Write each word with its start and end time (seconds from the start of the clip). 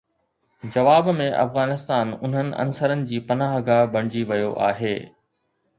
جواب 0.75 1.09
۾ 1.19 1.27
افغانستان 1.43 2.15
انهن 2.15 2.51
عنصرن 2.65 3.07
جي 3.13 3.21
پناهه 3.29 3.63
گاهه 3.69 3.93
بڻجي 3.99 4.27
ويو 4.33 4.53
آهي 4.73 4.97